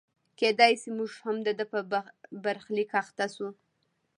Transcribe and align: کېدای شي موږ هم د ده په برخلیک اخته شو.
کېدای 0.39 0.73
شي 0.81 0.89
موږ 0.97 1.11
هم 1.23 1.35
د 1.47 1.49
ده 1.57 1.65
په 1.71 1.79
برخلیک 2.43 2.91
اخته 3.01 3.25
شو. 3.35 3.49